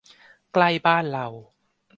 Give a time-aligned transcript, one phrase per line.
[0.53, 1.27] ใกล้บ้านเรา